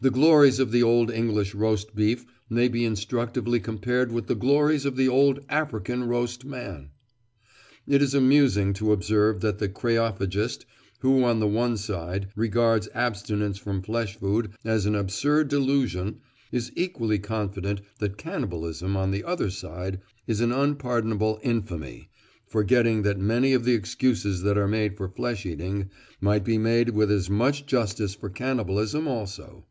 The 0.00 0.10
glories 0.10 0.58
of 0.60 0.70
the 0.70 0.82
old 0.82 1.10
English 1.10 1.54
roast 1.54 1.94
beef 1.94 2.26
may 2.50 2.68
be 2.68 2.84
instructively 2.84 3.58
compared 3.58 4.12
with 4.12 4.26
the 4.26 4.34
glories 4.34 4.84
of 4.84 4.96
the 4.96 5.08
old 5.08 5.40
African 5.48 6.04
roast 6.06 6.44
man. 6.44 6.90
It 7.88 8.02
is 8.02 8.12
amusing 8.12 8.74
to 8.74 8.92
observe 8.92 9.40
that 9.40 9.60
the 9.60 9.68
kreophagist 9.70 10.66
who, 10.98 11.24
on 11.24 11.40
the 11.40 11.48
one 11.48 11.78
side, 11.78 12.28
regards 12.36 12.86
abstinence 12.92 13.56
from 13.56 13.80
flesh 13.80 14.16
food 14.18 14.50
as 14.62 14.84
an 14.84 14.94
absurd 14.94 15.48
delusion 15.48 16.20
is 16.52 16.70
equally 16.76 17.18
confident 17.18 17.80
that 17.98 18.18
cannibalism, 18.18 18.98
on 18.98 19.10
the 19.10 19.24
other 19.24 19.48
side, 19.48 20.02
is 20.26 20.42
an 20.42 20.52
unpardonable 20.52 21.40
infamy, 21.42 22.10
forgetting 22.46 23.00
that 23.04 23.18
many 23.18 23.54
of 23.54 23.64
the 23.64 23.72
excuses 23.72 24.42
that 24.42 24.58
are 24.58 24.68
made 24.68 24.98
for 24.98 25.08
flesh 25.08 25.46
eating 25.46 25.88
might 26.20 26.44
be 26.44 26.58
made 26.58 26.90
with 26.90 27.10
as 27.10 27.30
much 27.30 27.64
justice 27.64 28.14
for 28.14 28.28
cannibalism 28.28 29.08
also. 29.08 29.64